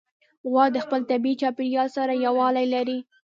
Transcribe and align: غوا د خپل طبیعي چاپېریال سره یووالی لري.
غوا 0.51 0.65
د 0.75 0.77
خپل 0.85 1.01
طبیعي 1.11 1.39
چاپېریال 1.41 1.89
سره 1.97 2.13
یووالی 2.25 2.65
لري. 2.73 2.97